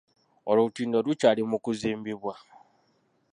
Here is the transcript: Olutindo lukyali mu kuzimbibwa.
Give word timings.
Olutindo 0.49 0.97
lukyali 1.05 1.41
mu 1.49 1.57
kuzimbibwa. 1.63 2.33